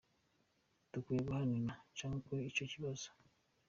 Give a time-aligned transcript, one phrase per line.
[0.91, 3.07] "Dukwiye guharira cane kuri ico kibazo.